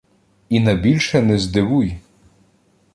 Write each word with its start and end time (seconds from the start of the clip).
І 0.49 0.59
на 0.59 0.73
більше 0.73 1.21
не 1.21 1.39
здивуй! 1.39 1.97